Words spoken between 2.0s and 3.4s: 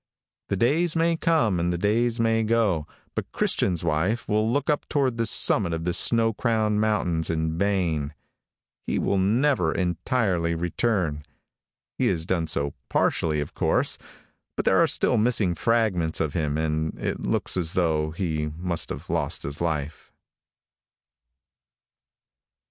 may go, but